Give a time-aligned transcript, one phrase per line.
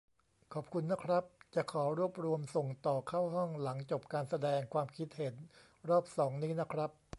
[0.53, 1.23] ขอบคุณนะครับ
[1.55, 5.35] จะขอรวบรวมส่งต่อเข้าห้องหลังจบการแสดงความคิดเห็น
[5.89, 6.91] รอบสองนี้นะครับ